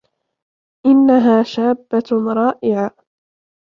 [0.85, 2.03] إنّها شابّة
[2.33, 2.95] رائعة.